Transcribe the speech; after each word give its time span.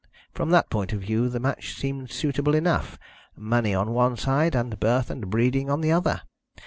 From 0.33 0.49
that 0.49 0.71
point 0.71 0.93
of 0.93 1.01
view 1.01 1.29
the 1.29 1.39
match 1.39 1.75
seemed 1.75 2.09
suitable 2.09 2.55
enough 2.55 2.97
money 3.35 3.75
on 3.75 3.91
one 3.91 4.17
side, 4.17 4.55
and 4.55 4.79
birth 4.79 5.11
and 5.11 5.29
breeding 5.29 5.69
on 5.69 5.81
the 5.81 5.91
other. 5.91 6.23